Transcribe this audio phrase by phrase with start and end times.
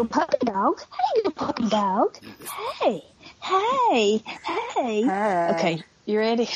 [0.00, 0.80] little puppy dog.
[0.80, 2.16] Hey, little puppy dog.
[2.80, 3.04] Hey,
[3.42, 5.02] hey, hey.
[5.02, 5.50] Hey.
[5.54, 6.48] Okay, you ready?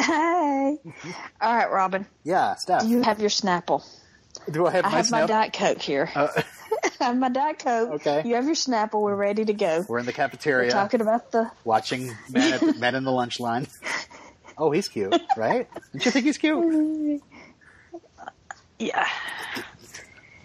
[0.00, 0.78] Hey.
[1.40, 2.06] All right, Robin.
[2.24, 2.84] Yeah, Steph.
[2.84, 3.84] You have your Snapple.
[4.50, 5.26] Do I have I my have my?
[5.26, 6.10] Diet Coke here.
[6.14, 6.28] Uh,
[7.00, 7.90] I have my Diet Coke.
[8.00, 8.22] Okay.
[8.24, 9.02] You have your Snapple.
[9.02, 9.84] We're ready to go.
[9.86, 10.68] we're in the cafeteria.
[10.68, 11.50] We're cafeteria talking about the.
[11.64, 13.66] watching men, at, men in the lunch line.
[14.60, 15.68] Oh, he's cute, right?
[15.92, 17.22] Don't you think he's cute?
[18.80, 19.06] Yeah.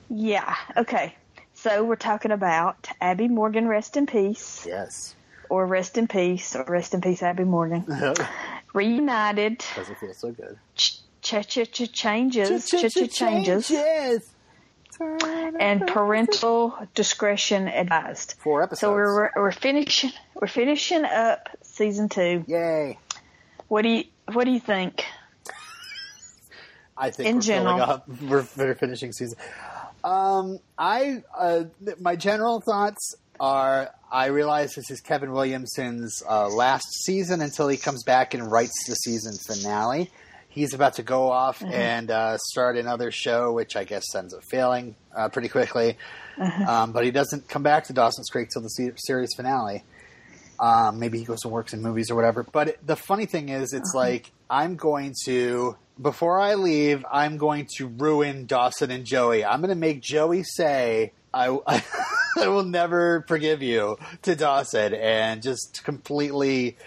[0.07, 0.55] Yeah.
[0.77, 1.15] Okay.
[1.63, 5.15] So we're talking about Abby Morgan, rest in peace, Yes.
[5.49, 7.85] or rest in peace, or rest in peace, Abby Morgan.
[8.73, 9.63] Reunited.
[9.73, 10.57] Does it feel so good?
[10.75, 12.69] Ch ch ch ch changes.
[12.69, 13.69] Ch ch changes.
[13.69, 14.29] Changes.
[14.99, 18.35] And parental discretion advised.
[18.39, 18.81] Four episodes.
[18.81, 22.43] So we're we're finishing we're finishing up season two.
[22.45, 22.99] Yay.
[23.69, 24.03] What do you
[24.33, 25.05] what do you think?
[26.97, 27.77] I think In we're general.
[27.77, 28.07] filling up.
[28.21, 29.37] We're, we're finishing season.
[30.03, 31.63] Um, I uh,
[31.99, 37.77] my general thoughts are I realize this is Kevin Williamson's uh, last season until he
[37.77, 40.11] comes back and writes the season finale.
[40.49, 41.73] He's about to go off Mm-hmm.
[41.73, 45.97] and uh, start another show, which I guess ends up failing uh, pretty quickly.
[46.39, 46.71] Uh-huh.
[46.71, 49.83] Um, but he doesn't come back to Dawson's Creek till the se- series finale.
[50.59, 52.43] Um, maybe he goes and works in movies or whatever.
[52.43, 57.37] But it, the funny thing is, it's like I'm going to before I leave, I'm
[57.37, 59.45] going to ruin Dawson and Joey.
[59.45, 61.57] I'm going to make Joey say, "I,
[62.37, 66.77] I will never forgive you" to Dawson, and just completely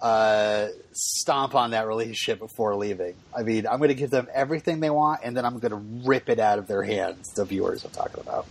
[0.00, 3.14] uh, stomp on that relationship before leaving.
[3.36, 6.08] I mean, I'm going to give them everything they want, and then I'm going to
[6.08, 7.32] rip it out of their hands.
[7.34, 8.46] The viewers I'm talking about.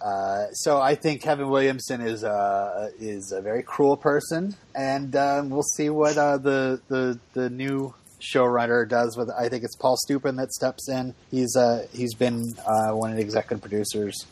[0.00, 5.50] Uh, so I think Kevin Williamson is uh, is a very cruel person, and um,
[5.50, 9.30] we'll see what uh, the the the new showrunner does with.
[9.30, 11.14] I think it's Paul Stupin that steps in.
[11.30, 14.26] He's uh, he's been uh, one of the executive producers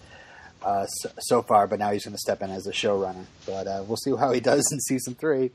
[0.62, 3.24] uh, so, so far, but now he's going to step in as a showrunner.
[3.46, 5.50] But uh, we'll see how he does in season three.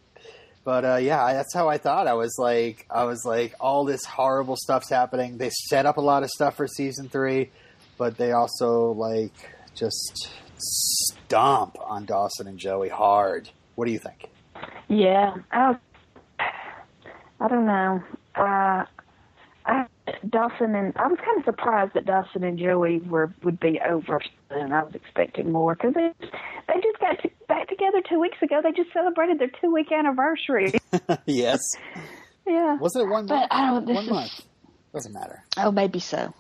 [0.63, 2.07] But uh, yeah, that's how I thought.
[2.07, 5.37] I was like, I was like, all this horrible stuff's happening.
[5.37, 7.51] They set up a lot of stuff for season three,
[7.97, 9.31] but they also like
[9.75, 13.49] just stomp on Dawson and Joey hard.
[13.75, 14.27] What do you think?
[14.87, 15.35] Yeah.
[15.51, 15.77] I,
[16.39, 18.03] I don't know.
[18.37, 18.85] Uh,
[19.65, 19.85] I,
[20.29, 24.21] Dawson and I was kind of surprised that Dawson and Joey were would be over,
[24.51, 26.11] and I was expecting more because they
[26.67, 28.61] they just got to, back together two weeks ago.
[28.63, 30.73] They just celebrated their two week anniversary.
[31.25, 31.59] yes,
[32.45, 32.77] yeah.
[32.77, 33.47] wasn't it one But month?
[33.51, 33.85] I don't.
[33.85, 34.41] This One is, month
[34.93, 35.43] doesn't matter.
[35.57, 36.33] Oh, maybe so.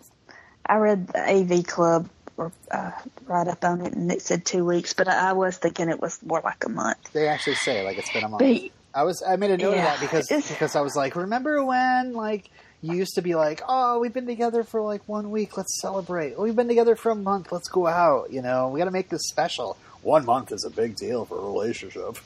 [0.65, 2.91] I read the AV Club or uh,
[3.25, 6.01] right up on it, and it said two weeks, but I, I was thinking it
[6.01, 7.11] was more like a month.
[7.13, 8.39] They actually say like it's been a month.
[8.39, 9.79] But I was I made a note Yeah.
[9.79, 12.49] of that because It's- because I was like, remember when like
[12.81, 16.39] you used to be like, oh, we've been together for like one week, let's celebrate.
[16.39, 18.31] We've been together for a month, let's go out.
[18.31, 19.77] You know, we got to make this special.
[20.03, 22.17] One month is a big deal for a relationship.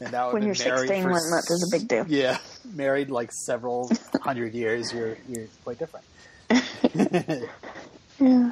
[0.00, 2.04] And now When you're married 16, for one month is a big deal.
[2.06, 2.38] Yeah,
[2.74, 3.90] married like several
[4.20, 4.92] hundred years.
[4.92, 6.04] You're you're quite different.
[6.50, 7.46] yeah.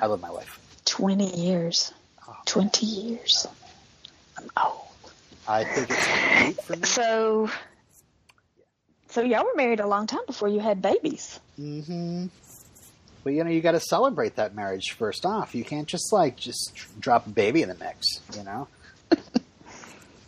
[0.00, 0.58] I love my wife.
[0.84, 1.92] twenty years,
[2.26, 3.46] Oh, twenty years.
[4.38, 4.85] I'm old.
[5.48, 6.06] I think it's
[6.40, 6.82] great for me.
[6.82, 7.50] So,
[9.08, 11.38] so y'all were married a long time before you had babies.
[11.58, 12.26] Mm hmm
[13.24, 15.54] But you know, you got to celebrate that marriage first off.
[15.54, 18.06] You can't just like just drop a baby in the mix.
[18.36, 18.68] You know.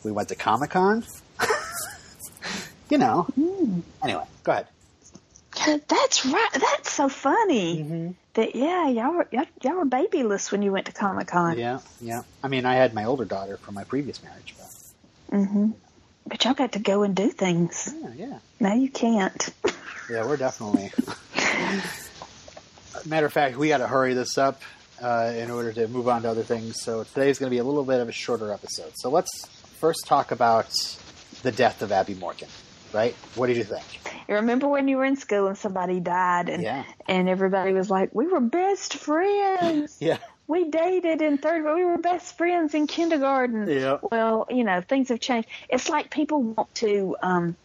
[0.05, 1.05] we went to Comic Con.
[2.91, 3.27] you know.
[4.03, 4.69] Anyway, go ahead.
[5.89, 6.51] That's right.
[6.53, 7.79] That's so funny.
[7.79, 8.11] Mm-hmm.
[8.35, 11.59] That yeah, y'all were y'all, y'all were babyless when you went to Comic Con.
[11.59, 12.23] Yeah, yeah.
[12.43, 14.69] I mean, I had my older daughter from my previous marriage, but
[15.31, 15.71] hmm
[16.27, 17.93] But y'all got to go and do things.
[18.03, 19.49] yeah, yeah, Now you can't.
[20.11, 20.25] yeah.
[20.27, 20.93] We're definitely.
[23.07, 24.61] Matter of fact, we got to hurry this up
[25.03, 26.83] uh, in order to move on to other things.
[26.83, 28.93] So today's going to be a little bit of a shorter episode.
[28.97, 29.47] So let's
[29.81, 30.69] first talk about
[31.43, 32.49] the death of Abby Morgan.
[32.93, 33.15] Right?
[33.35, 33.85] What did you think?
[34.29, 36.85] You remember when you were in school and somebody died and Yeah.
[37.07, 39.97] and everybody was like, "We were best friends.
[40.01, 40.17] Yeah.
[40.49, 41.77] We dated in third grade.
[41.77, 43.99] We were best friends in kindergarten." Yeah.
[44.03, 45.49] Well, you know, things have changed.
[45.69, 47.57] It's like people want to um,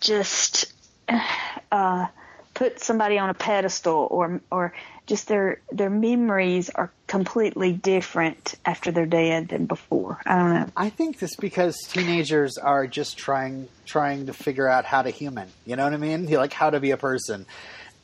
[0.00, 0.72] just
[1.72, 2.06] uh,
[2.54, 4.72] put somebody on a pedestal, or or
[5.06, 10.20] just their their memories are completely different after they're dead than before.
[10.24, 10.66] I don't know.
[10.76, 15.48] I think this because teenagers are just trying trying to figure out how to human.
[15.64, 16.26] You know what I mean?
[16.30, 17.46] Like how to be a person.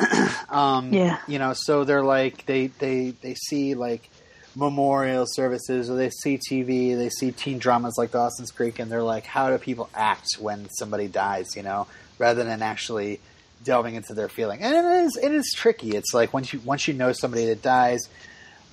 [0.48, 1.18] um, Yeah.
[1.26, 4.08] You know, so they're like they they they see like
[4.56, 9.02] memorial services or they see TV, they see teen dramas like Dawson's Creek, and they're
[9.02, 11.56] like, how do people act when somebody dies?
[11.56, 11.86] You know,
[12.18, 13.20] rather than actually
[13.64, 14.60] delving into their feeling.
[14.62, 15.96] And it is it is tricky.
[15.96, 18.08] It's like once you once you know somebody that dies.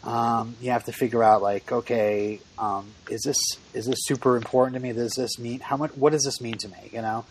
[0.04, 3.38] um, you have to figure out like, okay, um, is this
[3.74, 4.94] is this super important to me?
[4.94, 5.92] Does this mean how much?
[5.96, 6.90] What does this mean to me?
[6.92, 7.24] You know,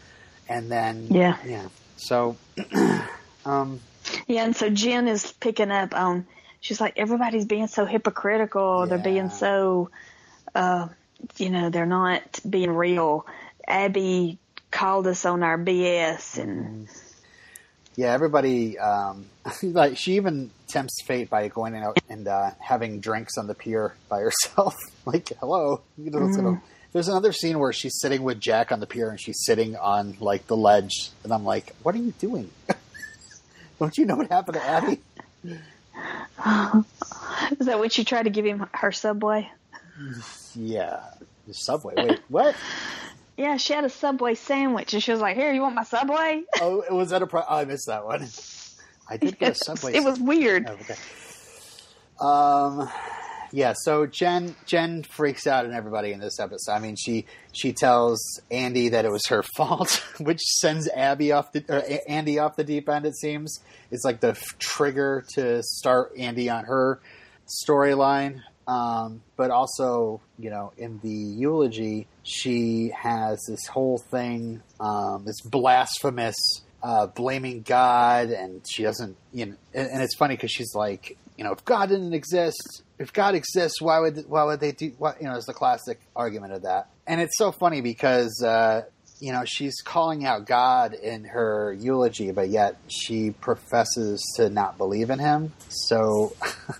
[0.49, 1.37] and then Yeah.
[1.45, 1.67] yeah.
[1.97, 2.37] So,
[3.45, 3.81] um,
[4.27, 6.27] Yeah, and so Jen is picking up on.
[6.61, 8.87] She's like, everybody's being so hypocritical.
[8.87, 9.91] They're being so,
[10.55, 10.89] uh,
[11.39, 13.27] you know, they're not being real.
[13.67, 14.39] Abby
[14.71, 16.87] called us on our BS, and
[17.97, 19.27] yeah, everybody um,
[19.63, 23.95] like she even tempts fate by going out and uh, having drinks on the pier
[24.09, 24.77] by herself.
[25.07, 26.59] like, hello, you know, sort of-
[26.93, 30.17] There's another scene where she's sitting with Jack on the pier and she's sitting on
[30.21, 32.51] like the ledge, and I'm like, what are you doing?
[33.81, 35.01] Don't you know what happened to Abby?
[37.59, 39.51] is that when she tried to give him her subway?
[40.55, 41.01] Yeah,
[41.49, 41.95] the subway.
[41.97, 42.55] Wait, what?
[43.37, 46.43] Yeah, she had a subway sandwich, and she was like, "Here, you want my subway?"
[46.61, 48.29] Oh, it was that a pro- oh, I missed that one.
[49.09, 49.95] I did get a subway.
[49.95, 50.69] It was weird.
[50.69, 50.97] Oh, okay.
[52.21, 52.91] Um,
[53.53, 53.75] yeah.
[53.77, 56.73] So Jen Jen freaks out on everybody in this episode.
[56.73, 61.53] I mean, she she tells Andy that it was her fault, which sends Abby off
[61.53, 63.07] the or Andy off the deep end.
[63.07, 63.61] It seems
[63.91, 67.01] it's like the f- trigger to start Andy on her
[67.67, 68.43] storyline.
[68.69, 75.41] Um, but also, you know, in the eulogy, she has this whole thing, um, this
[75.41, 76.37] blasphemous
[76.83, 81.19] uh, blaming God, and she doesn't, you know, and, and it's funny because she's like,
[81.37, 84.93] you know, if God didn't exist, if God exists, why would why would they do?
[84.99, 88.43] What you know, it's the classic argument of that, and it's so funny because.
[88.43, 88.83] Uh,
[89.23, 94.79] you know, she's calling out God in her eulogy, but yet she professes to not
[94.79, 95.53] believe in him.
[95.69, 96.35] So,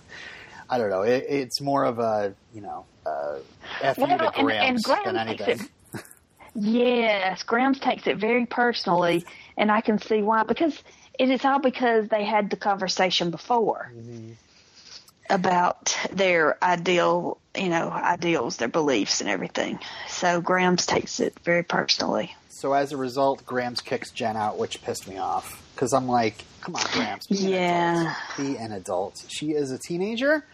[0.71, 1.03] I don't know.
[1.03, 3.35] It, it's more of a, you know, uh,
[3.83, 5.59] F you Well, to and- and Graham than anything.
[5.93, 6.03] it-
[6.55, 9.23] Yes, Grams takes it very personally,
[9.55, 10.41] and I can see why.
[10.41, 10.75] Because
[11.19, 14.31] it is all because they had the conversation before Mm-hmm.
[15.31, 19.79] About their ideal, you know, ideals, their beliefs, and everything.
[20.07, 22.35] So Grams takes it very personally.
[22.49, 26.35] So as a result, Grams kicks Jen out, which pissed me off because I'm like,
[26.61, 28.01] come on, Grams, be an Yeah.
[28.01, 28.15] adult.
[28.37, 29.25] Be an adult.
[29.29, 30.45] She is a teenager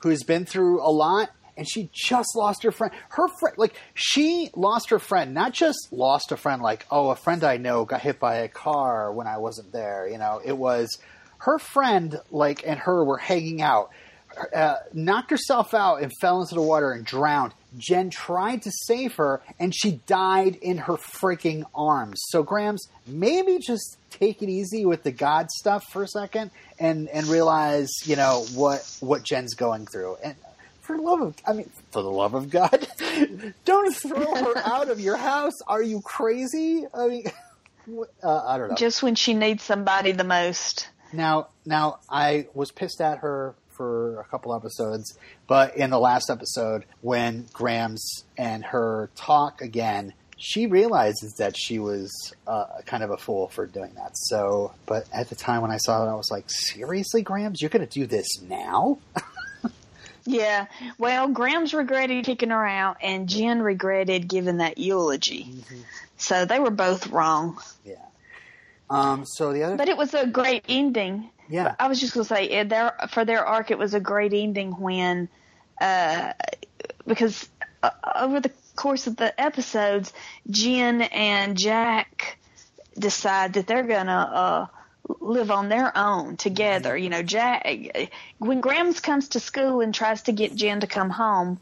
[0.00, 2.92] who's been through a lot, and she just lost her friend.
[3.08, 7.16] Her friend, like she lost her friend, not just lost a friend, like oh, a
[7.16, 10.06] friend I know got hit by a car when I wasn't there.
[10.08, 10.96] You know, it was
[11.38, 13.90] her friend, like, and her were hanging out.
[14.54, 17.52] Uh, knocked herself out and fell into the water and drowned.
[17.76, 22.20] Jen tried to save her, and she died in her freaking arms.
[22.28, 27.08] So, Grams, maybe just take it easy with the God stuff for a second, and
[27.08, 30.16] and realize, you know, what what Jen's going through.
[30.22, 30.34] And
[30.80, 32.88] for the love of, I mean, for the love of God,
[33.66, 35.54] don't throw her out of your house.
[35.66, 36.86] Are you crazy?
[36.94, 37.24] I mean,
[38.22, 38.74] uh, I don't know.
[38.74, 40.88] Just when she needs somebody the most.
[41.12, 45.16] Now, now I was pissed at her for a couple episodes,
[45.46, 51.78] but in the last episode, when Grams and her talk again, she realizes that she
[51.78, 54.10] was uh, kind of a fool for doing that.
[54.18, 57.70] So, but at the time when I saw it, I was like, "Seriously, Grams, you're
[57.70, 58.98] going to do this now?"
[60.26, 60.66] Yeah.
[60.98, 65.54] Well, Grams regretted kicking her out, and Jen regretted giving that eulogy.
[66.18, 67.58] So they were both wrong.
[67.82, 67.94] yeah.
[68.90, 69.24] Um.
[69.24, 71.30] So the other, But it was a great ending.
[71.48, 74.32] Yeah, I was just going to say, their, for their arc, it was a great
[74.32, 75.28] ending when,
[75.80, 76.32] uh,
[77.06, 77.48] because
[77.82, 80.12] uh, over the course of the episodes,
[80.50, 82.38] Jen and Jack
[82.98, 84.66] decide that they're going to uh,
[85.20, 86.96] live on their own together.
[86.96, 91.10] You know, Jack, when Grams comes to school and tries to get Jen to come
[91.10, 91.60] home,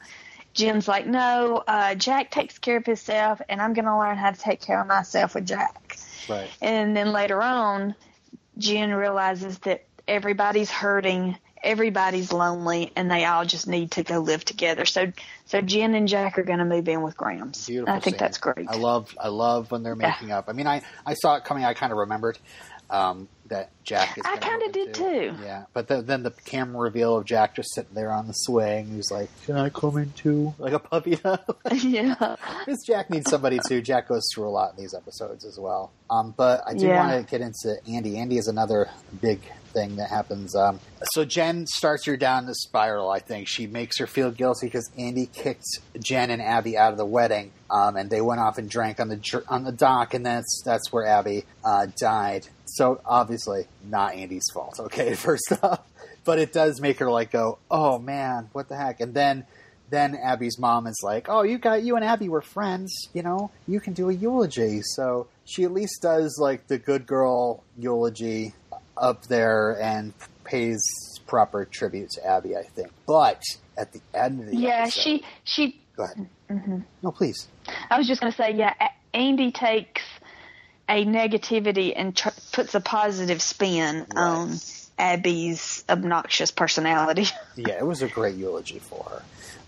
[0.55, 4.31] Jen's like, no, uh, Jack takes care of himself, and I'm going to learn how
[4.31, 5.99] to take care of myself with Jack.
[6.29, 6.49] right.
[6.63, 7.95] And then later on,
[8.59, 14.45] Jen realizes that everybody's hurting, everybody's lonely, and they all just need to go live
[14.45, 14.85] together.
[14.85, 15.13] So,
[15.47, 17.67] so Jen and Jack are going to move in with Grams.
[17.67, 17.95] Beautiful.
[17.95, 18.19] I think scene.
[18.19, 18.67] that's great.
[18.69, 20.11] I love I love when they're Yeah.
[20.11, 20.47] making up.
[20.49, 21.65] I mean, I I saw it coming.
[21.65, 22.39] I kind of remembered
[22.91, 24.25] um, that Jack is.
[24.27, 25.35] I move in did too.
[25.43, 28.87] Yeah, but the, then the camera reveal of Jack just sitting there on the swing.
[28.89, 31.19] He's like, "Can I come in too?" Like a puppy.
[31.73, 32.37] yeah.
[32.65, 33.81] Because Jack needs somebody too.
[33.83, 35.93] Jack goes through a lot in these episodes as well.
[36.11, 37.07] Um, but I do Yeah.
[37.07, 38.19] want to get into Andy.
[38.19, 38.89] Andy is another
[39.21, 39.41] big
[39.73, 40.55] thing that happens.
[40.57, 40.81] Um,
[41.13, 43.11] so Jen starts her down the spiral.
[43.11, 45.67] I think she makes her feel guilty because Andy kicked
[46.03, 49.09] Jen and Abby out of the wedding, um, and they went off and drank on
[49.09, 52.47] the on the dock, and that's that's where Abby uh, died.
[52.67, 54.79] So obviously not Andy's fault.
[54.79, 55.83] Okay, first off,
[56.25, 59.47] but it does make her like go, oh man, what the heck, and then
[59.89, 63.51] then Abby's mom is like, "Oh, you got you and Abby were friends, you know.
[63.69, 68.55] You can do a eulogy." So she at least does like the good girl eulogy
[68.97, 70.13] up there and
[70.45, 70.83] pays
[71.27, 72.91] proper tribute to Abby, I think.
[73.07, 73.43] But
[73.77, 75.81] at the end of the yeah, episode, she she.
[75.97, 76.29] go ahead.
[76.49, 77.49] hmm No, please.
[77.91, 78.75] I was just going to say, yeah,
[79.13, 80.03] Andy takes
[80.89, 84.17] a negativity and tr- puts a positive spin Right.
[84.17, 84.59] on
[84.99, 87.27] Abby's obnoxious personality.
[87.57, 89.23] Yeah, it was a great eulogy for her.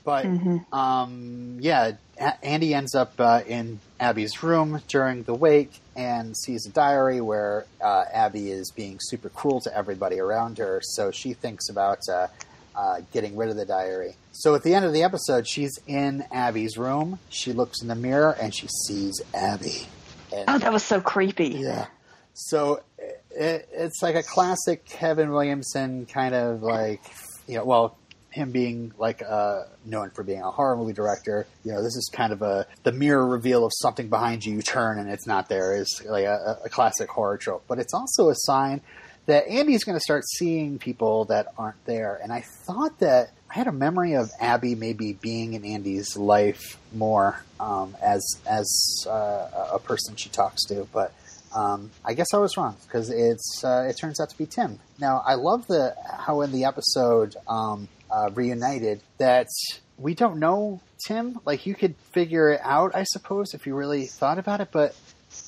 [0.04, 0.72] But Mhm.
[0.72, 6.66] um, yeah, A- Andy ends up uh, in Abby's room during the wake and sees
[6.66, 10.80] a diary where uh, Abby is being super cruel to everybody around her.
[10.82, 12.28] So she thinks about uh,
[12.76, 14.14] uh, getting rid of the diary.
[14.32, 17.18] So at the end of the episode, she's in Abby's room.
[17.28, 19.88] She looks in the mirror and she sees Abby.
[20.32, 21.48] And Oh, that was so creepy.
[21.48, 21.86] yeah.
[22.34, 22.82] So
[23.30, 27.00] it, it's like a classic Kevin Williamson kind of like,
[27.46, 27.96] you know, well,
[28.30, 31.46] him being like uh, known for being a horror movie director.
[31.64, 34.54] You know, this is kind of a the mirror reveal of something behind you.
[34.54, 35.74] You turn and it's not there.
[35.74, 38.82] Is like a, a classic horror trope, but it's also a sign
[39.28, 42.18] that Andy's going to start seeing people that aren't there.
[42.22, 46.78] And I thought that I had a memory of Abby maybe being in Andy's life
[46.94, 51.12] more um, as as uh, a person she talks to, but
[51.54, 54.78] um, I guess I was wrong because it's uh, it turns out to be Tim.
[54.98, 59.48] Now I love the how in the episode um, uh, reunited that
[59.98, 61.38] we don't know Tim.
[61.44, 64.68] Like you could figure it out, I suppose, if you really thought about it.
[64.72, 64.96] But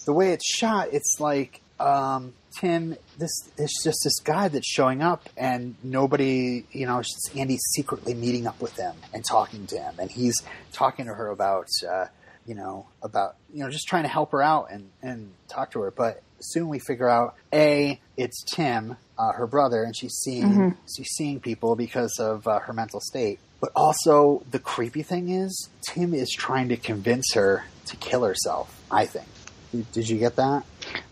[0.05, 2.97] the way it's shot, it's like um, Tim.
[3.19, 8.15] This is just this guy that's showing up, and nobody, you know, it's Andy's secretly
[8.15, 10.35] meeting up with him and talking to him, and he's
[10.73, 11.67] talking to her about.
[11.89, 12.07] Uh,
[12.47, 15.81] you know, about, you know, just trying to help her out and, and talk to
[15.83, 15.91] her.
[15.93, 20.77] But soon we figure out, A, it's Tim, uh, her brother, and she's seeing, Mhm.
[20.97, 23.39] she's seeing people because of uh, her mental state.
[23.61, 28.75] But also, the creepy thing is, Tim is trying to convince her to kill herself,
[28.91, 29.29] I think.
[29.71, 30.65] Did, did you get that?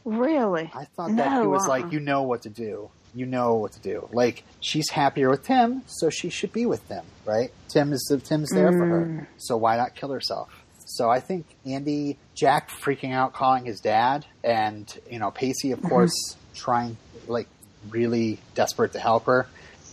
[0.04, 0.70] Really?
[0.74, 1.68] I thought that he was uh-uh.
[1.68, 2.90] like, you know what to do.
[3.14, 4.08] You know what to do.
[4.12, 7.50] Like she's happier with Tim, so she should be with Tim, right?
[7.68, 9.26] Tim is Tim's there for her, Mm.
[9.38, 10.48] so why not kill herself?
[10.84, 15.82] So I think Andy, Jack freaking out, calling his dad, and you know Pacey, of
[15.82, 17.48] course, trying like
[17.88, 19.46] really desperate to help her,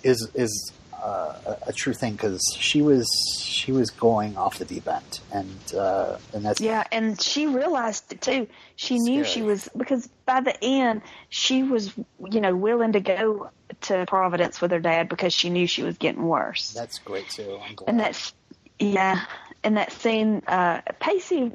[0.04, 0.72] is is
[1.04, 3.08] uh, a, a true thing because she was
[3.40, 8.12] she was going off the deep end, and uh, and that's Yeah, and she realized
[8.14, 8.48] it too.
[8.76, 11.92] She knew she was because by the end she was,
[12.30, 13.50] you know, willing to go
[13.82, 16.72] to Providence with her dad because she knew she was getting worse.
[16.74, 17.60] that's great too.
[17.64, 17.90] I'm glad.
[17.90, 18.34] and that's
[18.80, 19.26] yeah,
[19.64, 21.52] and that scene, uh, Pacey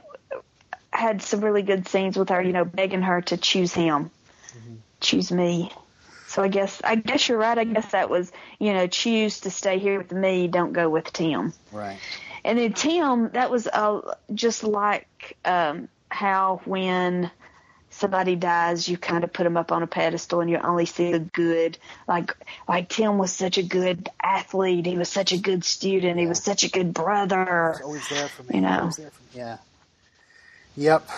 [0.92, 4.10] had some really good scenes with her, you know, begging her to choose him,
[4.56, 4.74] Mm-hmm.
[5.00, 5.70] choose me.
[6.30, 7.58] So I guess I guess you're right.
[7.58, 10.46] I guess that was you know choose to stay here with me.
[10.46, 11.52] Don't go with Tim.
[11.72, 11.98] right.
[12.44, 17.32] And then Tim, that was uh, just like um, how when
[17.90, 21.10] somebody dies, you kind of put them up on a pedestal and you only see
[21.10, 21.78] the good.
[22.06, 22.36] Like
[22.68, 24.86] like Tim was such a good athlete.
[24.86, 26.16] He was such a good student.
[26.20, 27.82] He was such a good brother.
[27.82, 28.50] Always there for me.
[28.54, 28.78] You know.
[28.82, 29.28] Always there for me.
[29.34, 29.56] Yeah.
[30.76, 31.10] Yep.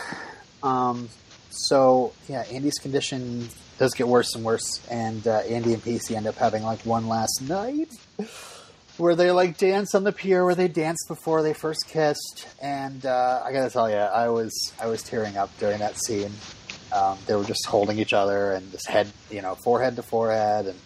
[0.63, 1.11] Um,
[1.53, 6.27] so yeah, Andy's condition does get worse and worse, and uh, Andy and Pacey end
[6.27, 7.89] up having like one last night
[8.99, 13.05] where they like dance on the pier where they danced before they first kissed, and
[13.07, 16.33] uh, I gotta tell you, I was I was tearing up during that scene.
[16.93, 20.67] Um, they were just holding each other and just head, you know, forehead to forehead,
[20.67, 20.79] and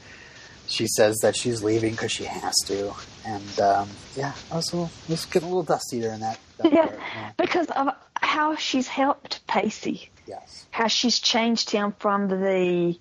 [0.69, 2.93] she says that she's leaving because she has to,
[3.27, 6.39] and um, yeah, I was a little, I was getting a little dusty during that.
[6.59, 6.87] that Yeah.
[6.87, 7.33] part, yeah.
[7.37, 7.89] Because of
[8.21, 10.11] how she's helped Pacey.
[10.27, 10.67] Yes.
[10.71, 12.99] how she's changed him from the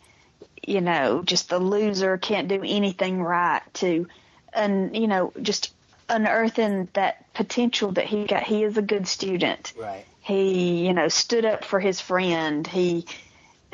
[0.66, 4.08] you know just the loser can't do anything right to
[4.54, 5.74] and you know just
[6.10, 8.44] unearthing that potential that he got.
[8.44, 9.74] He is a good student.
[9.78, 10.06] Right.
[10.22, 12.66] he you know stood up for his friend.
[12.66, 13.06] He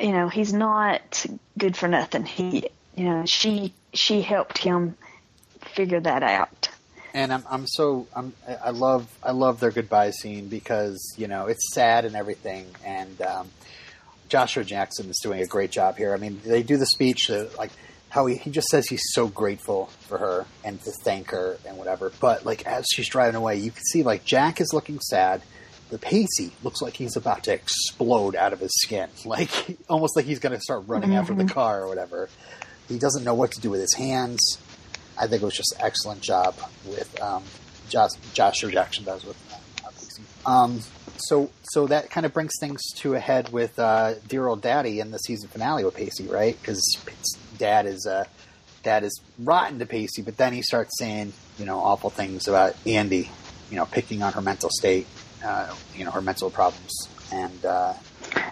[0.00, 1.24] you know he's not
[1.58, 2.24] good for nothing.
[2.24, 4.96] He you know she she helped him
[5.60, 6.61] figure that out
[7.14, 8.32] And I'm I'm so I'm
[8.64, 13.20] I love I love their goodbye scene because you know it's sad and everything, and
[13.20, 13.50] um,
[14.28, 16.14] Joshua Jackson is doing a great job here.
[16.14, 17.70] I mean, they do the speech uh, like
[18.12, 21.78] how he, he just says he's so grateful for her and to thank her and
[21.78, 22.12] whatever.
[22.20, 25.40] But like as she's driving away, you can see like Jack is looking sad.
[25.88, 29.50] The Pacey looks like he's about to explode out of his skin, like
[29.88, 32.28] almost like he's going to start running after the car or whatever.
[32.88, 34.58] He doesn't know what to do with his hands.
[35.22, 37.44] I think it was just an excellent job with um,
[37.88, 39.36] Josh, Joshua Jackson does with
[40.44, 40.80] uh, Um,
[41.16, 44.98] so so that kind of brings things to a head with uh, dear old daddy
[44.98, 46.60] in the season finale with Pacey, right?
[46.60, 46.82] Because
[47.56, 48.24] dad is uh,
[48.82, 52.74] dad is rotten to Pacey, but then he starts saying you know awful things about
[52.84, 53.30] Andy,
[53.70, 55.06] you know, picking on her mental state,
[55.44, 57.94] uh, you know, her mental problems, and uh,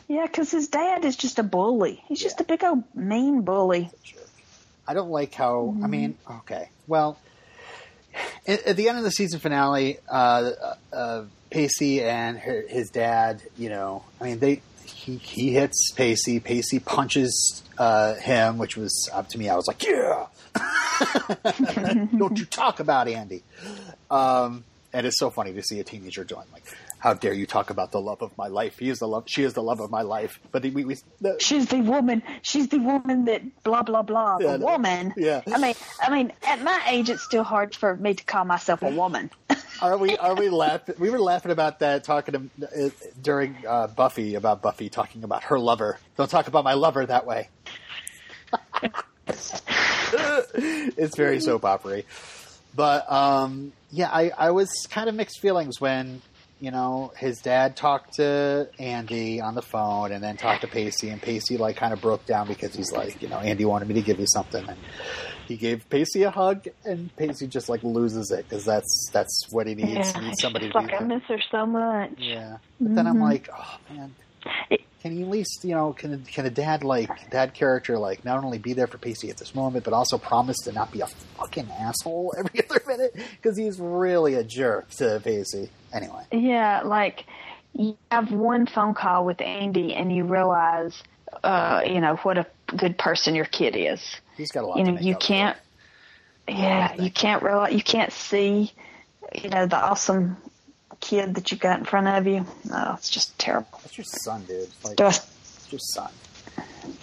[0.06, 2.00] yeah because his dad is just a bully.
[2.06, 3.90] He's just a big old mean bully
[4.90, 5.72] I don't like how.
[5.72, 5.84] Mm-hmm.
[5.84, 7.16] I mean, okay, well,
[8.44, 10.50] at, at the end of the season finale, uh,
[10.92, 16.40] uh, Pacey and her, his dad, you know, I mean, they he he hits Pacey.
[16.40, 19.48] Pacey punches uh, him, which was up to me.
[19.48, 20.26] I was like, yeah.
[22.18, 23.44] Don't you talk about Andy?
[24.10, 26.64] Um, and it's so funny to see a teenager doing like,
[27.00, 28.78] "How dare you talk about the love of my life?
[28.78, 29.24] He is the love.
[29.26, 32.22] She is the love of my life." But we, we the, She's the woman.
[32.42, 34.38] She's the woman that blah blah blah.
[34.40, 34.66] Yeah, the no.
[34.66, 35.14] woman.
[35.16, 35.42] Yeah.
[35.52, 38.82] I mean, I mean, at my age, it's still hard for me to call myself
[38.82, 39.30] a woman.
[39.82, 40.94] are we are we laughing?
[40.98, 42.90] We were laughing about that talking to, uh,
[43.20, 45.98] during uh, Buffy about Buffy talking about her lover.
[46.16, 47.48] Don't talk about my lover that way.
[50.12, 52.04] it's very soap opery.
[52.74, 56.22] But um, yeah, I, I was kind of mixed feelings when
[56.60, 61.08] you know his dad talked to Andy on the phone and then talked to Pacey,
[61.08, 63.94] and Pacey like kind of broke down because he's like, you know, Andy wanted me
[63.94, 64.76] to give you something, and
[65.48, 69.66] he gave Pacey a hug, and Pacey just like loses it because that's that's what
[69.66, 70.14] he needs.
[70.14, 72.10] he needs somebody She's to like I miss her so much.
[72.18, 73.22] Yeah, but then I'm Mhm.
[73.22, 74.14] like, oh man,
[74.70, 78.22] It- can he at least you know can can a dad like dad character like
[78.22, 81.00] not only be there for Pacey at this moment, but also promise to not be
[81.00, 85.70] a fucking asshole every other minute because he's really a jerk to Pacey.
[85.92, 87.24] Anyway, Yeah, like
[87.72, 91.02] you have one phone call with Andy and you realize,
[91.44, 94.02] uh, you know, what a good person your kid is.
[94.36, 94.76] he's got a lot.
[94.78, 95.56] You know, you can't.
[96.48, 98.72] Yeah, you can't realize you can't see,
[99.34, 100.36] you know, the awesome
[101.00, 102.46] kid that you got in front of you.
[102.64, 103.80] No, it's just terrible.
[103.82, 104.68] That's your son, dude.
[104.84, 106.10] Like Just it's your son.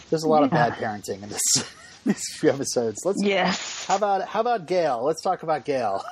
[0.09, 1.41] There's a lot of bad parenting in this
[2.05, 3.01] these few episodes.
[3.03, 3.85] Let's yes.
[3.85, 5.03] how about how about Gail?
[5.03, 6.03] Let's talk about Gail.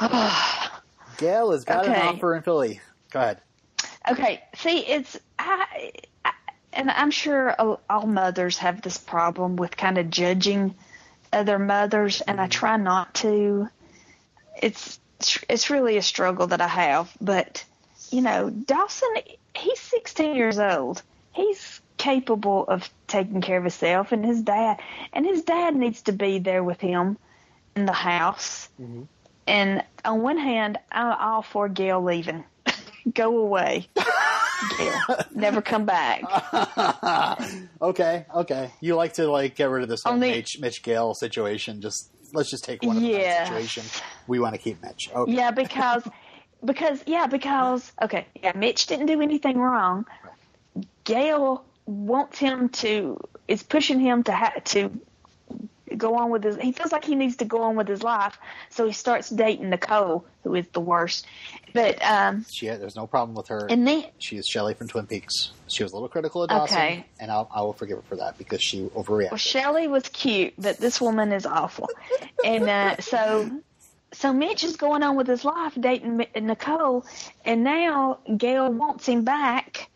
[1.18, 1.94] Gail has got Okay.
[1.94, 2.80] an offer in Philly.
[3.10, 3.40] Go ahead.
[4.10, 5.92] Okay, see, it's I,
[6.24, 6.32] I
[6.72, 10.74] and I'm sure all all mothers have this problem with kind of judging
[11.32, 12.50] other mothers, and I mm-hmm.
[12.50, 13.68] try not to.
[14.60, 14.98] It's
[15.48, 17.64] it's really a struggle that I have, but
[18.10, 19.08] you know, Dawson,
[19.54, 21.02] he's 16 years old.
[21.32, 24.80] He's capable of taking care of himself, and his dad,
[25.12, 27.18] and his dad needs to be there with him
[27.76, 28.68] in the house.
[28.80, 29.02] Mm-hmm.
[29.46, 32.44] And on one hand, I'm all for Gail leaving.
[33.14, 33.88] Go away.
[34.78, 35.00] Gail.
[35.34, 36.22] Never come back.
[37.82, 38.70] okay, okay.
[38.80, 41.80] You like to like get rid of this whole Only- Mitch, Mitch Gail situation.
[41.80, 43.40] Just let's just take one of them Yeah.
[43.40, 43.84] the situation.
[44.26, 45.10] We want to keep Mitch.
[45.14, 45.32] Okay.
[45.32, 46.02] Yeah, because
[46.64, 50.06] because yeah, because okay, yeah, Mitch didn't do anything wrong.
[51.04, 54.90] Gail wants him to is pushing him to ha- to
[55.96, 58.38] go on with his he feels like he needs to go on with his life,
[58.70, 61.26] so he starts dating Nicole, who is the worst.
[61.74, 63.66] But um She there's no problem with her.
[63.68, 65.52] and then she is Shelley from Twin Peaks.
[65.68, 67.06] She was a little critical of Dawson, Okay.
[67.20, 69.30] and I'll, I will forgive her for that because she overreacted.
[69.32, 71.88] Well, Shelley was cute, but this woman is awful.
[72.44, 73.50] And uh, so,
[74.12, 77.04] so Mitch is going on with his life dating Nicole,
[77.44, 79.89] and now Gail wants him back.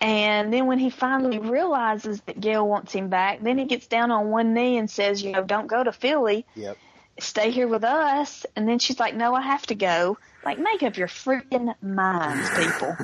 [0.00, 4.10] And then when he finally realizes that Gail wants him back, then he gets down
[4.10, 6.46] on one knee and says, "You know, don't go to Philly.
[6.54, 6.78] yep.
[7.18, 10.82] Stay here with us." And then she's like, "No, I have to go." Like, make
[10.82, 12.96] up your freaking minds, people.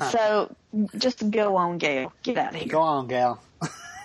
[0.10, 0.54] so
[0.98, 2.12] just go on, Gail.
[2.24, 2.68] Get out of here.
[2.68, 3.40] Go on, Gail.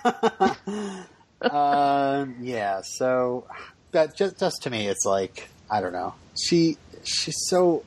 [1.42, 2.82] um, yeah.
[2.84, 3.48] So
[3.90, 6.14] that just just to me, it's like I don't know.
[6.40, 7.84] She she's so.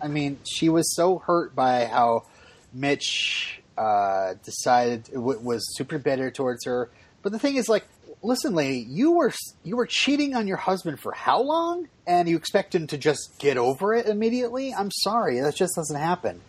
[0.00, 2.24] I mean, she was so hurt by how
[2.72, 6.90] Mitch uh, decided w- was super bitter towards her.
[7.22, 7.86] But the thing is, like,
[8.22, 9.32] listen, lady, you were
[9.62, 13.38] you were cheating on your husband for how long, and you expect him to just
[13.38, 14.74] get over it immediately?
[14.74, 16.40] I'm sorry, that just doesn't happen.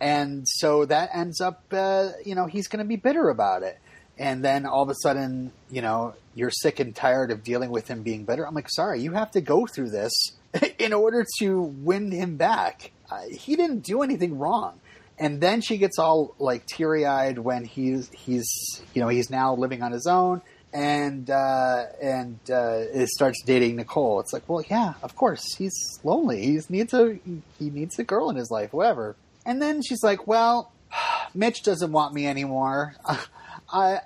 [0.00, 3.78] And so that ends up, uh, you know, he's going to be bitter about it.
[4.18, 7.88] And then all of a sudden, you know, you're sick and tired of dealing with
[7.88, 8.46] him being bitter.
[8.46, 10.12] I'm like, sorry, you have to go through this
[10.78, 12.92] in order to win him back.
[13.10, 14.80] Uh, he didn't do anything wrong.
[15.18, 18.46] And then she gets all like teary eyed when he's he's
[18.94, 20.42] you know he's now living on his own
[20.76, 24.20] and uh, and uh, it starts dating Nicole.
[24.20, 25.74] It's like, well, yeah, of course, he's
[26.04, 26.42] lonely.
[26.42, 27.18] He needs a
[27.58, 29.16] he needs a girl in his life, whatever.
[29.46, 30.72] And then she's like, well,
[31.34, 32.94] Mitch doesn't want me anymore.
[33.72, 34.00] I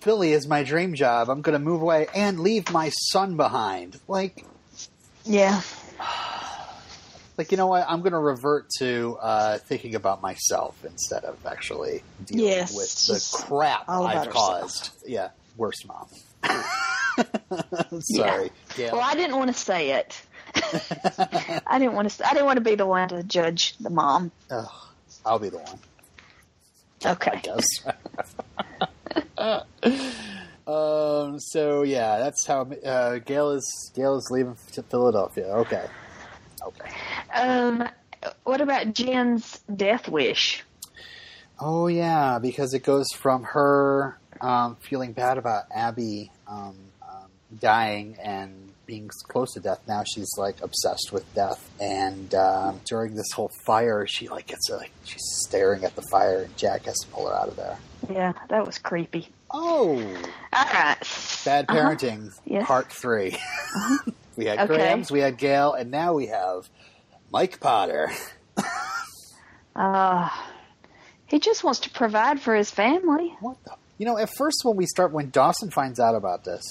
[0.00, 1.28] Philly is my dream job.
[1.30, 3.98] I'm going to move away and leave my son behind.
[4.08, 4.44] Like,
[5.24, 5.62] Yeah.
[7.36, 7.84] like you know what?
[7.88, 13.06] I'm going to revert to uh, thinking about myself instead of actually dealing Yes, with
[13.06, 14.32] the crap I've herself.
[14.34, 14.90] caused.
[15.06, 16.06] Yeah, worst mom.
[18.00, 18.92] Sorry, Gail.
[18.92, 20.20] Well, I didn't want to say it.
[21.66, 22.26] I didn't want to.
[22.26, 24.30] I didn't want to be the one to judge the mom.
[24.50, 24.66] Ugh,
[25.26, 25.78] I'll be the one.
[27.04, 27.40] Okay.
[27.44, 27.64] Yes.
[29.38, 29.62] um,
[30.66, 33.92] Um, so yeah, that's how uh, Gail is.
[33.94, 35.44] Gail is leaving to Philadelphia.
[35.44, 35.84] Okay.
[37.34, 37.88] Um,
[38.44, 40.62] what about Jen's death wish?
[41.60, 47.28] Oh yeah, because it goes from her um, feeling bad about Abby um, um,
[47.60, 49.80] dying and being close to death.
[49.86, 51.70] Now she's like obsessed with death.
[51.80, 56.42] And um, during this whole fire, she like gets like she's staring at the fire,
[56.42, 57.78] and Jack has to pull her out of there.
[58.10, 59.28] Yeah, that was creepy.
[59.50, 59.96] Oh,
[60.52, 60.96] All right.
[61.44, 61.78] bad Uh-huh.
[61.78, 62.66] parenting, Yes.
[62.66, 63.36] part 3
[64.36, 64.74] we had Okay.
[64.74, 66.68] Grams, we had Gail, and now we have
[67.30, 68.10] Mike Potter.
[69.74, 70.28] Uh,
[71.26, 73.34] he just wants to provide for his family.
[73.40, 73.74] What the?
[73.98, 76.64] You know, at first when we start, when Dawson finds out about this,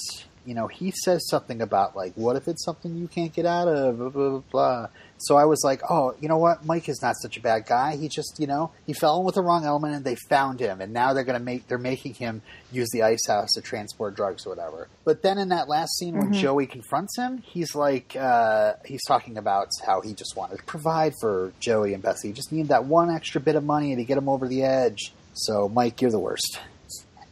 [0.46, 3.68] you know, he says something about like, "What if it's something you can't get out
[3.68, 4.40] of?" Blah blah blah.
[4.52, 4.88] blah.
[5.24, 6.66] So I was like, "Oh, you know what?
[6.66, 7.96] Mike is not such a bad guy.
[7.96, 10.82] He just, you know, he fell in with the wrong element, and they found him,
[10.82, 14.46] and now they're gonna make they're making him use the ice house to transport drugs
[14.46, 16.34] or whatever." But then in that last scene when Mhm.
[16.42, 21.14] Joey confronts him, he's like, uh, he's talking about how he just wanted to provide
[21.22, 22.28] for Joey and Bessie.
[22.30, 25.14] He just needed that one extra bit of money to get him over the edge.
[25.34, 26.60] So, Mike, you're the worst.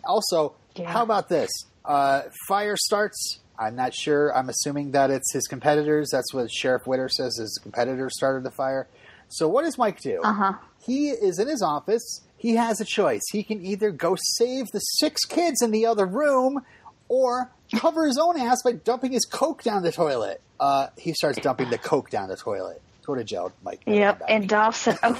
[0.05, 0.89] Also, Yeah.
[0.89, 1.49] how about this?
[1.85, 3.39] Uh, fire starts.
[3.61, 4.35] I'm not sure.
[4.35, 6.09] I'm assuming that it's his competitors.
[6.11, 7.37] That's what Sheriff Witter says.
[7.37, 8.87] His competitors started the fire.
[9.29, 10.19] So what does Mike do?
[10.23, 10.53] Uh huh.
[10.83, 12.21] He is in his office.
[12.37, 13.21] He has a choice.
[13.31, 16.65] He can either go save the six kids in the other room,
[17.07, 20.41] or cover his own ass by dumping his coke down the toilet.
[20.59, 22.81] Uh, he starts dumping the coke down the toilet.
[23.05, 23.81] Go to jail, Mike.
[23.85, 24.23] Yep.
[24.27, 24.97] And Dawson.
[25.03, 25.19] Oh,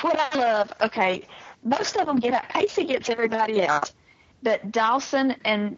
[0.00, 0.72] what I love.
[0.80, 1.26] Okay,
[1.62, 2.48] most of them get out.
[2.48, 3.92] Pacey gets everybody out,
[4.42, 5.76] but Dawson and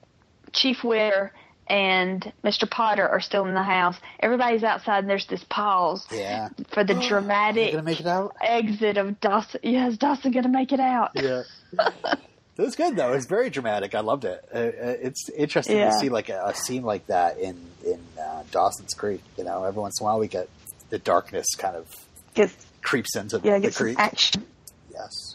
[0.52, 1.32] Chief Witter
[1.66, 2.68] and Mr.
[2.70, 3.96] Potter are still in the house.
[4.20, 6.48] Everybody's outside, and there's this pause yeah.
[6.72, 8.34] for the dramatic make it out.
[8.40, 9.60] exit of Dawson.
[9.62, 11.10] Yes, Dawson gonna make it out.
[11.14, 11.42] Yeah.
[12.56, 13.10] It was good though.
[13.10, 13.96] It was very dramatic.
[13.96, 14.48] I loved it.
[14.54, 14.70] Uh, uh,
[15.02, 15.90] it's interesting Yeah.
[15.90, 19.22] to see like a, a scene like that in in uh, Dawson's Creek.
[19.36, 20.48] You know, every once in a while we get
[20.88, 21.88] the darkness kind of
[22.34, 23.98] Get creeps into yeah, the get some creek.
[23.98, 24.46] action.
[24.92, 25.34] Yes.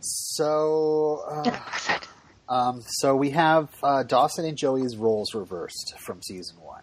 [0.00, 1.98] So, uh,
[2.48, 6.82] um, so we have uh, Dawson and Joey's roles reversed from season one.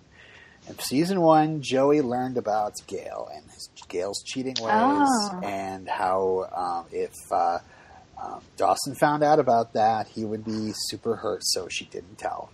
[0.68, 5.40] In season one, Joey learned about Gail and his, Gail's cheating ways, Oh.
[5.44, 7.60] and how um, if uh,
[8.22, 11.42] um, Dawson found out about that, he would be super hurt.
[11.44, 12.50] So she didn't tell.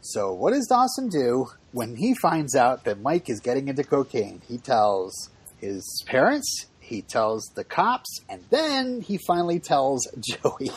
[0.00, 4.42] So what does Dawson do when he finds out that Mike is getting into cocaine?
[4.48, 10.72] He tells his parents, he tells the cops, and then he finally tells Joey.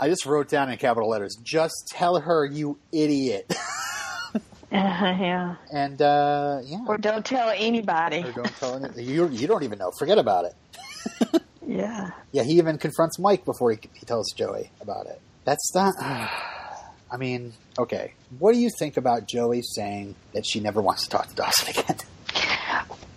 [0.00, 3.52] I just wrote down in capital letters, just tell her, you idiot.
[4.72, 5.56] yeah.
[5.72, 8.24] and uh, yeah, Or don't tell anybody.
[8.24, 9.28] or don't tell any, you.
[9.28, 9.90] You don't even know.
[9.98, 11.42] Forget about it.
[11.64, 12.10] Yeah.
[12.32, 15.20] Yeah, he even confronts Mike before he, he tells Joey about it.
[15.44, 15.94] That's not.
[16.00, 18.14] I mean, okay.
[18.38, 21.68] What do you think about Joey saying that she never wants to talk to Dawson
[21.68, 21.96] again?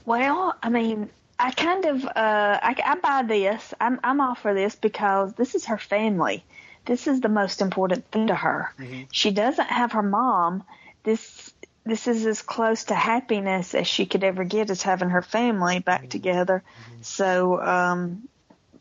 [0.05, 3.73] Well, I mean, I kind of uh, I, I buy this.
[3.79, 6.43] I'm I'm all for this because this is her family.
[6.85, 8.73] This is the most important thing to her.
[8.79, 9.07] Mhm.
[9.11, 10.63] She doesn't have her mom.
[11.03, 11.53] This
[11.85, 15.79] this is as close to happiness as she could ever get is having her family
[15.79, 16.63] back together.
[17.01, 18.27] So um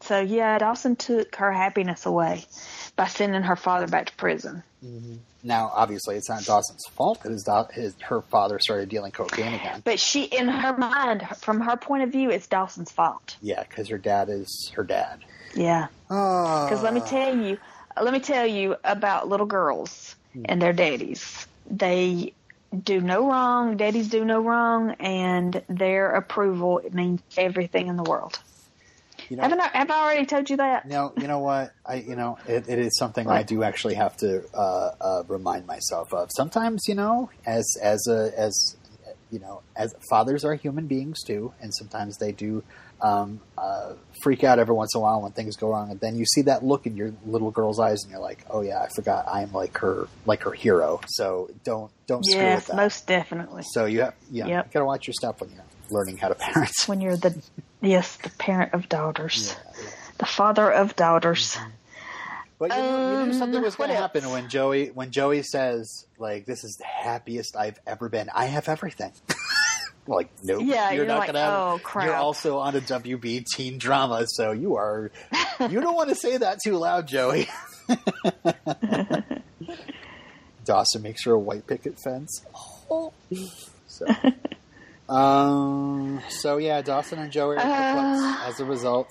[0.01, 2.45] so yeah, Dawson took her happiness away
[2.97, 4.63] by sending her father back to prison.
[4.85, 5.15] Mm-hmm.
[5.43, 9.53] Now, obviously, it's not Dawson's fault that his, da- his her father started dealing cocaine
[9.53, 9.83] again.
[9.85, 13.37] But she, in her mind, from her point of view, it's Dawson's fault.
[13.43, 15.21] Yeah, because her dad is her dad.
[15.55, 15.89] Yeah.
[16.11, 16.65] Ah.
[16.65, 17.59] Because Because let me tell you,
[18.01, 20.43] let me tell you about little girls hmm.
[20.47, 21.47] and their daddies.
[21.71, 22.33] They
[22.83, 23.77] do no wrong.
[23.77, 28.39] Daddies do no wrong, and their approval means everything in the world.
[29.29, 30.87] You know, Haven't I, have I already told you that?
[30.87, 31.73] No, you know what?
[31.87, 35.67] I you know it, it is something I do actually have to uh, uh, remind
[35.67, 36.31] myself of.
[36.37, 38.77] Sometimes, you know, as as a as
[39.31, 42.63] you know, as fathers are human beings too, and sometimes they do
[43.01, 46.15] um, uh, freak out every once in a while when things go wrong, and then
[46.17, 48.89] you see that look in your little girl's eyes, and you're like, "Oh yeah, I
[48.95, 49.27] forgot.
[49.29, 52.77] I'm like her, like her hero." So don't don't screw with Yes, that.
[52.77, 53.63] most definitely.
[53.73, 54.67] so you have yeah, Yep.
[54.67, 56.71] you gotta watch your step when you're learning how to parent.
[56.87, 57.43] When you're the
[57.85, 61.57] yes, the parent of daughters, Yeah, the father of daughters.
[62.59, 65.11] But you, knew, you knew Um, something was going to what happen when Joey when
[65.11, 68.31] Joey says like this is the happiest I've ever been.
[68.33, 69.13] I have everything.
[70.07, 71.53] like nope, Yeah, you're, you're not like, going to have.
[71.53, 75.11] "Oh, crap." You're also on a WB teen drama, so you are.
[75.69, 77.49] you don't want to say that too loud, Joey.
[80.65, 82.45] Dawson makes her a white picket fence.
[83.87, 84.07] So,
[85.09, 88.49] um, so yeah, Dawson and Joey are Uh.
[88.49, 89.09] as a result.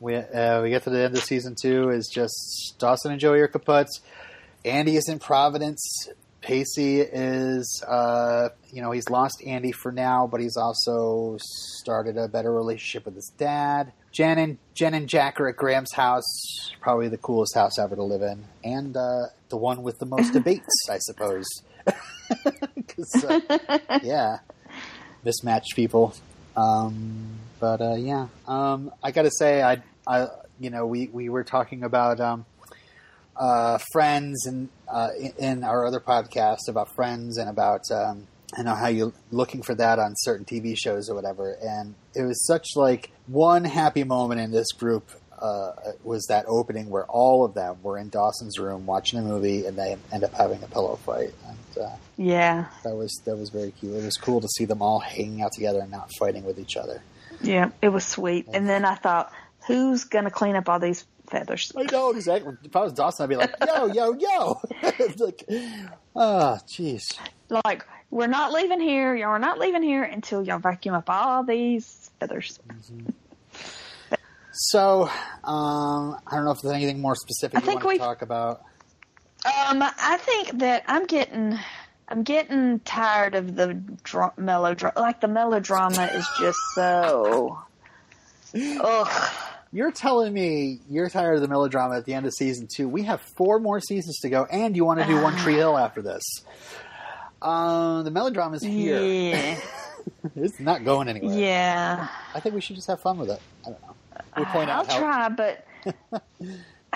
[0.00, 3.40] We uh, we get to the end of season two is just Dawson and Joey
[3.40, 4.00] are kaputs.
[4.64, 6.08] Andy is in Providence.
[6.42, 12.28] Pacey is, uh, you know, he's lost Andy for now, but he's also started a
[12.28, 13.92] better relationship with his dad.
[14.12, 18.02] Jen and Jen and Jack are at Grams' house, probably the coolest house ever to
[18.02, 21.46] live in, and uh, the one with the most debates, I suppose.
[21.86, 23.40] uh,
[24.02, 24.38] yeah,
[25.26, 26.14] mismatched people.
[26.56, 31.28] Um, but uh, yeah, um, I got to say, I, I, you know, we we
[31.28, 32.46] were talking about um,
[33.36, 38.74] uh, friends and uh, in, our other podcast about friends and about um, I know
[38.74, 41.56] how you're looking for that on certain TV shows or whatever.
[41.60, 46.88] And it was such like one happy moment in this group uh, was that opening
[46.88, 50.32] where all of them were in Dawson's room watching a movie and they end up
[50.32, 51.34] having a pillow fight.
[51.48, 52.66] And uh, Yeah.
[52.84, 53.94] that was that was very cute.
[53.94, 56.76] It was cool to see them all hanging out together and not fighting with each
[56.76, 57.02] other.
[57.42, 57.70] Yeah.
[57.82, 58.46] It was sweet.
[58.52, 59.32] And then I thought,
[59.66, 61.72] who's going to clean up all these feathers?
[61.76, 62.54] I know exactly.
[62.64, 64.60] If I was Dawson, I'd be like, "Yo, yo, yo!"
[65.18, 65.44] like,
[66.14, 67.02] ah, jeez.
[67.64, 69.14] Like, we're not leaving here.
[69.14, 72.58] Y'all are not leaving here until y'all vacuum up all these feathers.
[74.52, 75.02] So,
[75.44, 78.22] um, I don't know if there's anything more specific I you want to we- talk
[78.22, 78.62] about.
[79.46, 81.58] Um, I think that I'm getting,
[82.08, 84.98] I'm getting tired of the dra- melodrama.
[84.98, 87.58] Like the melodrama is just so.
[88.54, 89.32] Ugh.
[89.72, 92.88] You're telling me you're tired of the melodrama at the end of season two.
[92.88, 95.76] We have four more seasons to go, and you want to do One Tree Hill
[95.76, 96.22] after this.
[97.42, 99.02] Um, the melodrama is here.
[99.02, 99.60] Yeah.
[100.36, 101.36] It's not going anywhere.
[101.36, 102.06] Yeah.
[102.32, 103.40] I think we should just have fun with it.
[103.66, 103.94] I don't know.
[104.36, 105.66] We point I'll out how try, but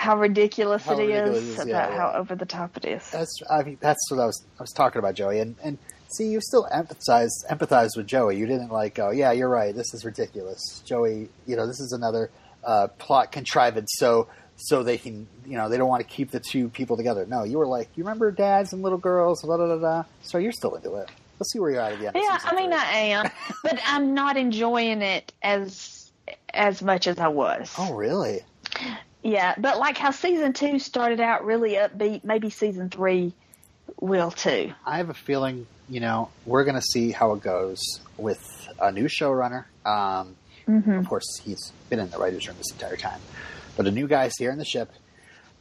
[0.01, 1.97] how ridiculous How it ridiculous is about yeah, yeah.
[1.97, 3.07] how over the top it is.
[3.11, 5.37] that's I mean, that's what I was I was talking about, Joey.
[5.39, 8.35] And and see, you still empathize empathize with Joey.
[8.37, 9.75] You didn't like, oh yeah, you're right.
[9.75, 11.29] This is ridiculous, Joey.
[11.45, 12.31] You know, this is another
[12.63, 13.91] uh, plot contrivance.
[13.97, 17.27] So so they can you know they don't want to keep the two people together.
[17.27, 20.03] No, you were like, you remember dads and little girls, da da da da.
[20.23, 21.11] So you're still into it.
[21.39, 22.15] Let's see where you're at at the end.
[22.15, 22.79] Yeah, I mean three.
[22.79, 23.29] I am,
[23.63, 26.11] but I'm not enjoying it as
[26.55, 27.71] as much as I was.
[27.77, 28.41] Oh really?
[29.23, 33.33] Yeah, but like how season two started out really upbeat, maybe season three
[33.99, 34.73] will too.
[34.85, 37.79] I have a feeling, you know, we're going to see how it goes
[38.17, 39.65] with a new showrunner.
[39.85, 40.35] Um,
[40.67, 40.91] Mm-hmm.
[40.91, 43.19] Of course, he's been in the writer's room this entire time.
[43.75, 44.91] But a new guy's here in the ship.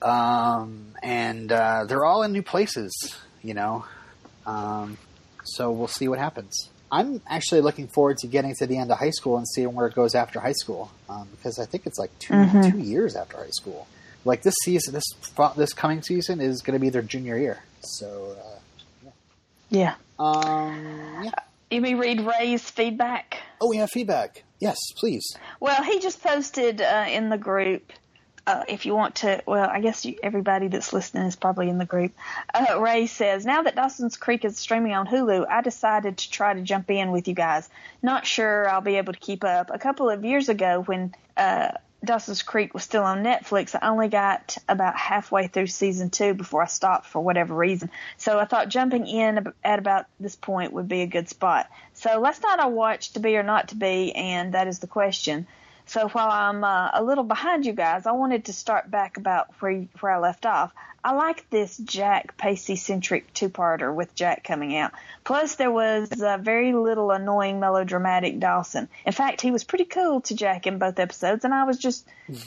[0.02, 2.92] Um, and uh, they're all in new places,
[3.42, 3.84] you know.
[4.46, 4.98] Um,
[5.44, 6.70] so we'll see what happens.
[6.92, 9.86] I'm actually looking forward to getting to the end of high school and seeing where
[9.86, 12.70] it goes after high school, um, because I think it's like 2 Mhm.
[12.72, 13.86] two years after high school.
[14.24, 15.04] Like this season, this
[15.56, 17.62] this coming season is going to be their junior year.
[17.80, 18.36] So,
[19.70, 19.94] Yeah.
[20.18, 21.30] uh, um, yeah.
[21.70, 23.38] You may read Ray's feedback.
[23.60, 24.42] Oh, we have feedback.
[24.58, 25.24] Yes, please.
[25.60, 27.92] Well, he just posted uh, in the group.
[28.46, 31.78] Uh, if you want to, well, I guess you, everybody that's listening is probably in
[31.78, 32.12] the group.
[32.52, 36.54] Uh, Ray says, Now that Dawson's Creek is streaming on Hulu, I decided to try
[36.54, 37.68] to jump in with you guys.
[38.02, 39.70] Not sure I'll be able to keep up.
[39.72, 41.72] A couple of years ago, when uh,
[42.02, 46.62] Dawson's Creek was still on Netflix, I only got about halfway through season two before
[46.62, 47.90] I stopped for whatever reason.
[48.16, 51.68] So I thought jumping in at about this point would be a good spot.
[51.92, 54.86] So last night I watched To Be or Not to Be, and that is the
[54.86, 55.46] question.
[55.90, 59.48] So while I'm uh, a little behind you guys, I wanted to start back about
[59.58, 60.72] where where I left off.
[61.02, 64.92] I like this Jack Pacey centric two parter with Jack coming out.
[65.24, 68.88] Plus, there was uh, very little annoying melodramatic Dawson.
[69.04, 72.06] In fact, he was pretty cool to Jack in both episodes, and I was just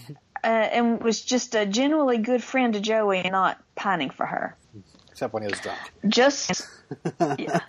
[0.41, 4.56] uh, and was just a genuinely good friend to Joey and not pining for her.
[5.12, 5.79] Except when he was drunk.
[6.08, 6.65] Just
[7.38, 7.60] yeah,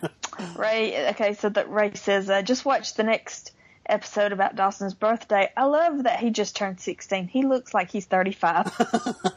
[0.56, 1.08] Ray.
[1.08, 3.50] Okay, so that Ray says, uh, just watch the next
[3.86, 5.50] episode about Dawson's birthday.
[5.56, 7.28] I love that he just turned sixteen.
[7.28, 8.72] He looks like he's thirty-five.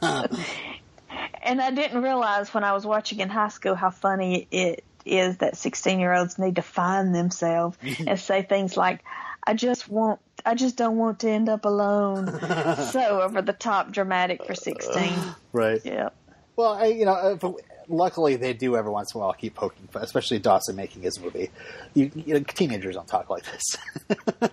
[1.42, 5.38] and I didn't realize when I was watching in high school how funny it is
[5.38, 9.02] that sixteen-year-olds need to find themselves and say things like,
[9.46, 12.26] "I just want." I just don't want to end up alone.
[12.92, 15.12] so over the top dramatic for 16.
[15.52, 15.80] Right.
[15.84, 16.10] Yeah.
[16.54, 17.52] Well, I, you know, uh,
[17.88, 21.20] luckily they do every once in a while keep poking, fun, especially Dawson making his
[21.20, 21.50] movie.
[21.94, 23.64] You, you know, teenagers don't talk like this.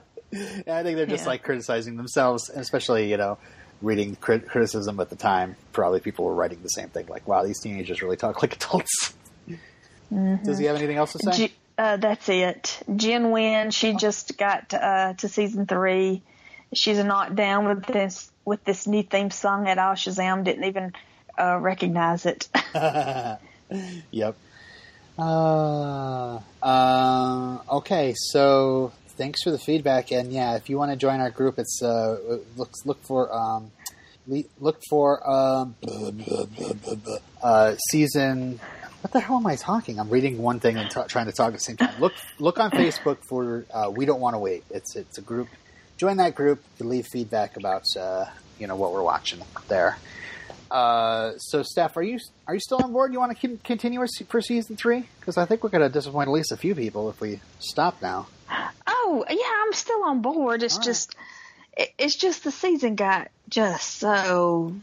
[0.68, 1.30] I think they're just Yeah.
[1.30, 3.38] like criticizing themselves, and especially you know,
[3.82, 5.56] reading crit- criticism at the time.
[5.72, 9.14] Probably people were writing the same thing, like, "Wow, these teenagers really talk like adults."
[10.44, 11.48] Does he have anything else to say?
[11.48, 12.80] G- uh, that's it.
[12.96, 16.22] Jen Wynn, she just got uh, to season three.
[16.74, 19.94] She's not down with this with this new theme song at all.
[19.94, 20.94] Shazam didn't even
[21.38, 22.48] uh, recognize it.
[24.12, 24.36] Yep.
[25.18, 31.20] Uh, uh, okay, so thanks for the feedback, and yeah, if you want to join
[31.20, 33.72] our group, it's uh, look look for um,
[34.60, 35.76] look for um,
[37.42, 38.60] uh, season.
[39.02, 40.00] What the hell am I talking?
[40.00, 41.94] I'm reading one thing and t- trying to talk at the same time.
[42.00, 45.48] Look, look on Facebook for uh, "We Don't Want to Wait." It's it's a group.
[45.98, 46.62] Join that group.
[46.80, 48.26] You leave feedback about uh,
[48.60, 49.98] you know what we're watching there.
[50.72, 53.14] Uh, so, Steph, are you are you still on board?
[53.14, 55.06] You want to continue for season three?
[55.20, 58.02] Because I think we're going to disappoint at least a few people if we stop
[58.02, 58.28] now.
[58.88, 60.64] Oh yeah, I'm still on board.
[60.64, 60.86] It's All right.
[60.86, 61.16] just
[61.78, 64.76] it, it's just the season got just so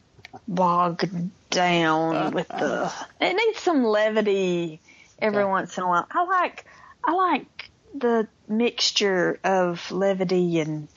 [0.49, 1.11] bogged
[1.51, 2.93] down with the.
[3.21, 4.81] It needs some levity
[5.21, 5.51] every Okay.
[5.51, 6.07] once in a while.
[6.11, 6.65] I like
[7.05, 10.89] I like the mixture of levity and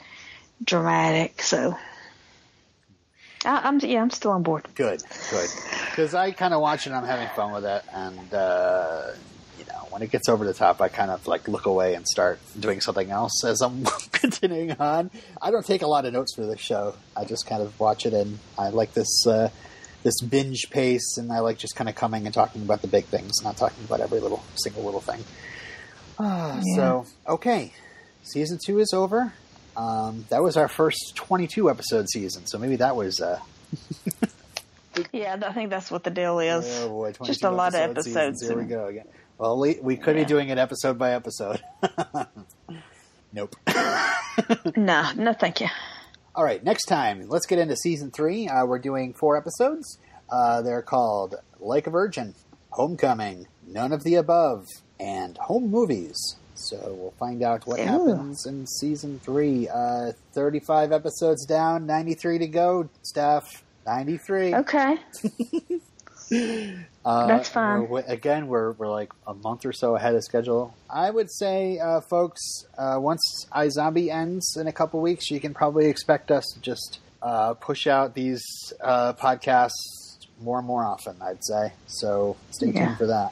[0.63, 1.41] dramatic.
[1.41, 1.77] So
[3.45, 4.65] I, I'm yeah, I'm still on board.
[4.75, 5.49] Good, good.
[5.89, 9.11] Because I kind of watch it, I'm having fun with it, and uh,
[9.59, 12.07] you know, when it gets over the top, I kind of like look away and
[12.07, 15.11] start doing something else as I'm continuing on.
[15.41, 16.95] I don't take a lot of notes for this show.
[17.15, 19.49] I just kind of watch it, and I like this uh,
[20.03, 23.05] this binge pace, and I like just kind of coming and talking about the big
[23.05, 25.23] things, not talking about every little single little thing.
[26.19, 26.75] Ah, Yeah.
[26.75, 27.73] So okay,
[28.23, 29.33] season two is over.
[29.77, 33.39] Um, that was our first 22 episode season, so maybe that was uh,
[35.11, 36.65] Yeah, I think that's what the deal is.
[36.81, 39.05] Oh boy, Just a lot of episodes Here we go again.
[39.37, 40.23] Well, we, we could Yeah.
[40.23, 41.61] be doing it episode by episode.
[43.33, 43.55] nope.
[44.75, 45.67] No, no, thank you.
[46.35, 48.49] All right, next time, let's get into season three.
[48.49, 49.97] Uh, we're doing four episodes.
[50.29, 52.35] Uh, they're called Like a Virgin,
[52.71, 54.65] Homecoming, None of the Above,
[54.99, 56.35] and Home Movies.
[56.55, 59.67] So we'll find out what happens in season three.
[59.67, 63.63] Uh, 35 episodes down, 93 to go, Steph.
[63.85, 64.55] 93.
[64.55, 64.97] Okay.
[67.05, 67.87] Uh, That's fine.
[67.87, 70.73] we're- again, we're we're like a month or so ahead of schedule.
[70.89, 72.41] I would say, uh, folks,
[72.79, 76.97] uh, once iZombie ends in a couple weeks, you can probably expect us to just
[77.21, 78.43] uh, push out these
[78.81, 79.69] uh, podcasts
[80.41, 81.15] more and more often.
[81.21, 82.37] I'd say so.
[82.49, 82.85] Stay Yeah.
[82.87, 83.31] tuned for that.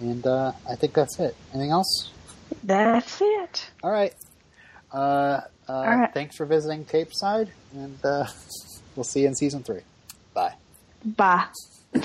[0.00, 1.36] And uh, I think that's it.
[1.54, 2.10] Anything else?
[2.64, 3.70] That's it.
[3.82, 4.14] All right.
[4.92, 6.14] Uh, uh, All right.
[6.14, 8.26] Thanks for visiting Tape Side, and uh,
[8.96, 9.82] we'll see you in season three.
[10.34, 10.54] Bye.
[11.04, 11.46] Bye.